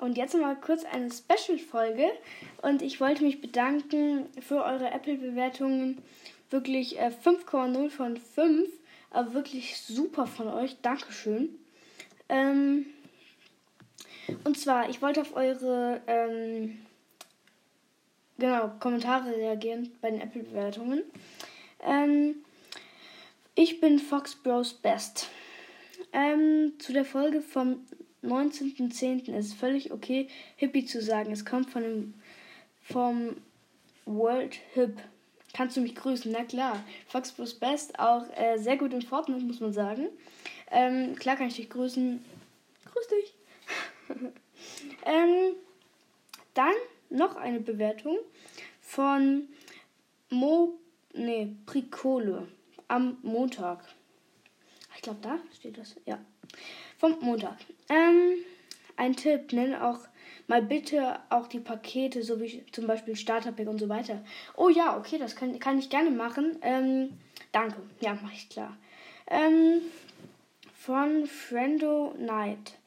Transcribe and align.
Und 0.00 0.16
jetzt 0.16 0.34
mal 0.34 0.56
kurz 0.56 0.84
eine 0.84 1.10
Special-Folge. 1.10 2.08
Und 2.62 2.82
ich 2.82 3.00
wollte 3.00 3.24
mich 3.24 3.40
bedanken 3.40 4.26
für 4.40 4.64
eure 4.64 4.90
Apple-Bewertungen. 4.90 5.98
Wirklich 6.50 6.98
äh, 6.98 7.10
5,0 7.24 7.90
von 7.90 8.16
5. 8.16 8.68
Aber 9.10 9.34
wirklich 9.34 9.80
super 9.80 10.26
von 10.26 10.48
euch. 10.48 10.76
Dankeschön. 10.82 11.48
Ähm, 12.28 12.86
und 14.44 14.58
zwar, 14.58 14.88
ich 14.90 15.00
wollte 15.02 15.22
auf 15.22 15.34
eure 15.34 16.00
ähm, 16.06 16.78
genau, 18.38 18.70
Kommentare 18.78 19.34
reagieren 19.34 19.90
bei 20.00 20.10
den 20.10 20.20
Apple-Bewertungen. 20.20 21.02
Ähm, 21.84 22.36
ich 23.54 23.80
bin 23.80 23.98
Fox 23.98 24.36
Bros 24.36 24.74
Best. 24.74 25.28
Ähm, 26.12 26.74
zu 26.78 26.92
der 26.92 27.04
Folge 27.04 27.40
vom 27.40 27.84
19.10. 28.22 29.32
ist 29.32 29.54
völlig 29.54 29.92
okay, 29.92 30.28
Hippie 30.56 30.84
zu 30.84 31.00
sagen. 31.00 31.32
Es 31.32 31.44
kommt 31.44 31.70
von 31.70 31.82
dem, 31.82 32.14
vom 32.82 33.36
World 34.06 34.58
Hip. 34.74 34.98
Kannst 35.54 35.76
du 35.76 35.80
mich 35.80 35.94
grüßen? 35.94 36.30
Na 36.32 36.44
klar. 36.44 36.82
Fox 37.06 37.32
Bros 37.32 37.54
Best, 37.54 37.98
auch 37.98 38.24
äh, 38.36 38.58
sehr 38.58 38.76
gut 38.76 38.92
in 38.92 39.02
Fortnite, 39.02 39.44
muss 39.44 39.60
man 39.60 39.72
sagen. 39.72 40.08
Ähm, 40.70 41.14
klar 41.16 41.36
kann 41.36 41.48
ich 41.48 41.56
dich 41.56 41.70
grüßen. 41.70 42.22
Grüß 42.84 43.08
dich. 43.08 43.34
ähm, 45.06 45.54
dann 46.54 46.74
noch 47.10 47.36
eine 47.36 47.60
Bewertung 47.60 48.18
von 48.80 49.48
Mo, 50.30 50.78
nee, 51.14 51.54
Pricole 51.66 52.48
am 52.88 53.18
Montag. 53.22 53.84
Ich 54.96 55.02
glaube, 55.02 55.20
da 55.22 55.38
steht 55.54 55.78
das. 55.78 55.96
Ja. 56.04 56.18
Vom 56.98 57.16
Montag. 57.20 57.56
Ähm, 57.88 58.44
ein 58.96 59.14
Tipp, 59.14 59.52
nenne 59.52 59.84
auch 59.84 60.00
mal 60.48 60.62
bitte 60.62 61.20
auch 61.30 61.46
die 61.46 61.60
Pakete, 61.60 62.22
so 62.22 62.40
wie 62.40 62.64
zum 62.72 62.86
Beispiel 62.86 63.14
Starterpack 63.14 63.68
und 63.68 63.78
so 63.78 63.88
weiter. 63.88 64.24
Oh 64.56 64.68
ja, 64.68 64.96
okay, 64.98 65.18
das 65.18 65.36
kann, 65.36 65.58
kann 65.60 65.78
ich 65.78 65.90
gerne 65.90 66.10
machen. 66.10 66.56
Ähm, 66.62 67.10
danke. 67.52 67.76
Ja, 68.00 68.14
mache 68.14 68.34
ich 68.34 68.48
klar. 68.48 68.76
Ähm, 69.28 69.82
von 70.74 71.26
Friendo 71.26 72.14
Knight. 72.16 72.78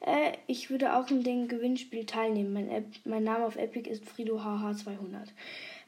Äh, 0.00 0.32
ich 0.46 0.68
würde 0.68 0.96
auch 0.96 1.08
in 1.08 1.22
dem 1.22 1.48
Gewinnspiel 1.48 2.04
teilnehmen. 2.04 2.52
Mein, 2.52 2.68
App, 2.68 2.86
mein 3.04 3.24
Name 3.24 3.46
auf 3.46 3.56
Epic 3.56 3.88
ist 3.88 4.04
FridoHH200. 4.04 5.28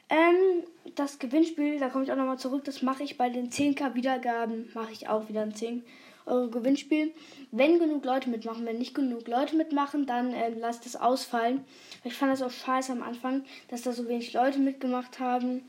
Ähm, 0.08 0.64
das 0.94 1.18
Gewinnspiel, 1.18 1.78
da 1.78 1.88
komme 1.88 2.04
ich 2.04 2.12
auch 2.12 2.16
nochmal 2.16 2.38
zurück, 2.38 2.64
das 2.64 2.80
mache 2.80 3.02
ich 3.02 3.18
bei 3.18 3.28
den 3.28 3.50
10k 3.50 3.94
Wiedergaben, 3.94 4.70
mache 4.72 4.92
ich 4.92 5.08
auch 5.08 5.28
wieder 5.28 5.42
ein 5.42 5.54
10 5.54 5.82
Euro 6.26 6.48
Gewinnspiel. 6.48 7.12
Wenn 7.52 7.78
genug 7.78 8.04
Leute 8.04 8.28
mitmachen, 8.28 8.66
wenn 8.66 8.78
nicht 8.78 8.94
genug 8.94 9.26
Leute 9.28 9.56
mitmachen, 9.56 10.06
dann 10.06 10.32
äh, 10.32 10.50
lasst 10.50 10.86
es 10.86 10.96
ausfallen. 10.96 11.64
Ich 12.04 12.14
fand 12.14 12.32
das 12.32 12.42
auch 12.42 12.50
scheiße 12.50 12.92
am 12.92 13.02
Anfang, 13.02 13.44
dass 13.68 13.82
da 13.82 13.92
so 13.92 14.08
wenig 14.08 14.32
Leute 14.32 14.58
mitgemacht 14.58 15.20
haben, 15.20 15.62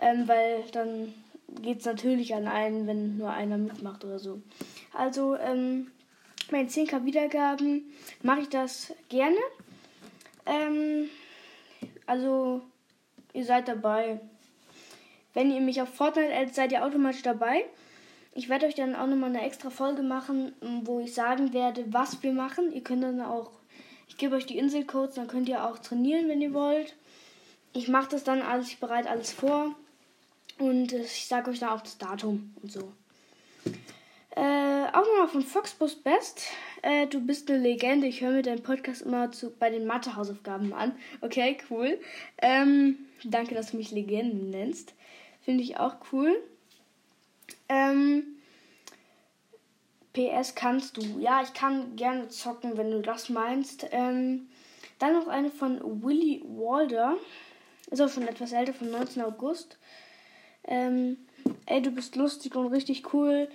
ähm, 0.00 0.26
weil 0.26 0.64
dann 0.72 1.12
geht 1.62 1.80
es 1.80 1.84
natürlich 1.84 2.34
an 2.34 2.46
einen, 2.46 2.86
wenn 2.86 3.18
nur 3.18 3.30
einer 3.30 3.58
mitmacht 3.58 4.04
oder 4.04 4.18
so. 4.18 4.40
Also, 4.94 5.36
ähm, 5.36 5.90
bei 6.50 6.58
den 6.58 6.68
10k 6.68 7.04
Wiedergaben 7.04 7.92
mache 8.22 8.40
ich 8.40 8.48
das 8.48 8.94
gerne. 9.08 9.36
Ähm, 10.46 11.10
also, 12.06 12.62
ihr 13.32 13.44
seid 13.44 13.68
dabei. 13.68 14.20
Wenn 15.34 15.50
ihr 15.50 15.60
mich 15.60 15.82
auf 15.82 15.90
Fortnite 15.90 16.34
addet, 16.34 16.54
seid 16.54 16.72
ihr 16.72 16.84
automatisch 16.84 17.22
dabei. 17.22 17.64
Ich 18.32 18.48
werde 18.48 18.66
euch 18.66 18.74
dann 18.74 18.94
auch 18.94 19.06
nochmal 19.06 19.30
eine 19.30 19.44
extra 19.44 19.70
Folge 19.70 20.02
machen, 20.02 20.52
wo 20.84 21.00
ich 21.00 21.14
sagen 21.14 21.52
werde, 21.52 21.84
was 21.88 22.22
wir 22.22 22.32
machen. 22.32 22.72
Ihr 22.72 22.82
könnt 22.82 23.02
dann 23.02 23.20
auch, 23.20 23.50
ich 24.06 24.16
gebe 24.16 24.36
euch 24.36 24.46
die 24.46 24.58
Inselcodes, 24.58 25.16
dann 25.16 25.26
könnt 25.26 25.48
ihr 25.48 25.64
auch 25.64 25.78
trainieren, 25.78 26.28
wenn 26.28 26.40
ihr 26.40 26.54
wollt. 26.54 26.94
Ich 27.72 27.88
mache 27.88 28.10
das 28.10 28.24
dann 28.24 28.42
alles, 28.42 28.68
ich 28.68 28.78
bereite 28.78 29.10
alles 29.10 29.32
vor. 29.32 29.74
Und 30.58 30.92
ich 30.92 31.26
sage 31.26 31.50
euch 31.50 31.60
dann 31.60 31.70
auch 31.70 31.80
das 31.80 31.98
Datum 31.98 32.54
und 32.62 32.72
so. 32.72 32.92
Äh, 34.38 34.86
auch 34.92 35.04
nochmal 35.04 35.28
von 35.28 35.42
Foxbus 35.42 35.96
Best. 35.96 36.42
Äh, 36.82 37.08
du 37.08 37.20
bist 37.20 37.50
eine 37.50 37.58
Legende. 37.58 38.06
Ich 38.06 38.20
höre 38.20 38.30
mir 38.30 38.42
deinen 38.42 38.62
Podcast 38.62 39.02
immer 39.02 39.32
zu, 39.32 39.50
bei 39.50 39.68
den 39.68 39.86
Mathe-Hausaufgaben 39.86 40.72
an. 40.72 40.92
Okay, 41.20 41.58
cool. 41.70 41.98
Ähm, 42.40 42.98
danke, 43.24 43.56
dass 43.56 43.72
du 43.72 43.76
mich 43.76 43.90
Legende 43.90 44.36
nennst. 44.36 44.94
Finde 45.42 45.64
ich 45.64 45.78
auch 45.78 45.96
cool. 46.12 46.36
Ähm, 47.68 48.38
PS 50.12 50.54
kannst 50.54 50.96
du. 50.96 51.02
Ja, 51.20 51.42
ich 51.42 51.52
kann 51.52 51.96
gerne 51.96 52.28
zocken, 52.28 52.76
wenn 52.76 52.90
du 52.90 53.00
das 53.00 53.28
meinst. 53.28 53.86
Ähm, 53.92 54.48
dann 54.98 55.12
noch 55.12 55.28
eine 55.28 55.50
von 55.50 56.02
Willy 56.02 56.42
Walder. 56.44 57.16
Ist 57.90 58.02
auch 58.02 58.08
schon 58.08 58.28
etwas 58.28 58.52
älter, 58.52 58.74
vom 58.74 58.90
19. 58.90 59.22
August. 59.22 59.78
Ähm, 60.64 61.16
ey, 61.66 61.80
du 61.80 61.90
bist 61.90 62.16
lustig 62.16 62.54
und 62.56 62.66
richtig 62.66 63.14
cool 63.14 63.48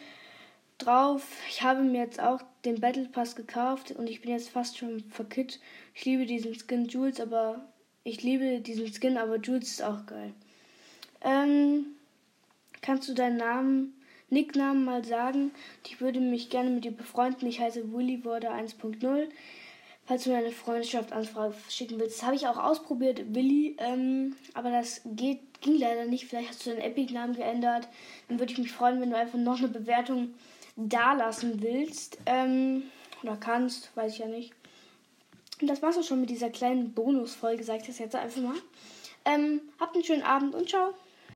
drauf. 0.77 1.23
Ich 1.49 1.61
habe 1.61 1.83
mir 1.83 2.01
jetzt 2.01 2.19
auch 2.19 2.41
den 2.65 2.79
Battle 2.79 3.07
Pass 3.09 3.35
gekauft 3.35 3.91
und 3.91 4.09
ich 4.09 4.21
bin 4.21 4.31
jetzt 4.31 4.49
fast 4.49 4.77
schon 4.77 5.01
verkitzt. 5.01 5.59
Ich 5.93 6.05
liebe 6.05 6.25
diesen 6.25 6.55
Skin 6.55 6.87
Jules, 6.87 7.19
aber 7.19 7.67
ich 8.03 8.23
liebe 8.23 8.59
diesen 8.61 8.91
Skin, 8.91 9.17
aber 9.17 9.37
Jules 9.37 9.69
ist 9.69 9.83
auch 9.83 10.05
geil. 10.05 10.33
Ähm, 11.21 11.85
kannst 12.83 13.09
du 13.09 13.15
deinen 13.15 13.37
Namen, 13.37 13.95
Nicknamen 14.29 14.85
mal 14.85 15.03
sagen? 15.03 15.51
Ich 15.87 15.99
würde 15.99 16.19
mich 16.19 16.51
gerne 16.51 16.69
mit 16.69 16.85
dir 16.85 16.91
befreunden. 16.91 17.47
Ich 17.47 17.59
heiße 17.59 17.91
Willy 17.91 18.17
Border 18.17 18.51
1.0. 18.51 19.29
Falls 20.05 20.23
du 20.25 20.31
mir 20.31 20.37
eine 20.37 20.51
Freundschaftsanfrage 20.51 21.55
schicken 21.69 21.99
willst, 21.99 22.17
das 22.17 22.25
habe 22.25 22.35
ich 22.35 22.45
auch 22.45 22.57
ausprobiert, 22.57 23.33
Willy, 23.33 23.77
ähm, 23.79 24.35
aber 24.53 24.69
das 24.69 25.01
geht, 25.05 25.39
ging 25.61 25.77
leider 25.79 26.05
nicht. 26.05 26.25
Vielleicht 26.25 26.49
hast 26.49 26.65
du 26.65 26.71
deinen 26.71 26.81
Epic-Namen 26.81 27.35
geändert. 27.35 27.87
Dann 28.27 28.37
würde 28.37 28.51
ich 28.51 28.59
mich 28.59 28.71
freuen, 28.71 28.99
wenn 28.99 29.11
du 29.11 29.17
einfach 29.17 29.39
noch 29.39 29.59
eine 29.59 29.69
Bewertung 29.69 30.33
da 30.75 31.13
lassen 31.13 31.61
willst. 31.61 32.17
Ähm, 32.25 32.83
oder 33.23 33.37
kannst, 33.37 33.95
weiß 33.95 34.11
ich 34.11 34.19
ja 34.19 34.27
nicht. 34.27 34.53
Und 35.61 35.67
das 35.67 35.81
war's 35.81 35.97
auch 35.97 36.03
schon 36.03 36.19
mit 36.19 36.29
dieser 36.29 36.49
kleinen 36.49 36.93
Bonusfolge, 36.93 37.63
sag 37.63 37.77
ich 37.77 37.87
das 37.87 37.99
jetzt 37.99 38.15
einfach 38.15 38.41
mal. 38.41 38.57
Ähm, 39.23 39.61
habt 39.79 39.95
einen 39.95 40.03
schönen 40.03 40.23
Abend 40.23 40.53
und 40.53 40.67
ciao. 40.67 40.93